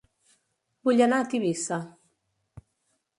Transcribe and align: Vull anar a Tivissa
Vull 0.87 1.03
anar 1.07 1.19
a 1.23 1.27
Tivissa 1.33 1.79